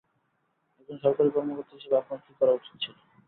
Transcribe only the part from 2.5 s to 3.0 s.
উচিত ছিল?